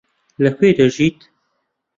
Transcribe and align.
لەکوێ 0.43 0.69
دژیت؟ 0.77 1.17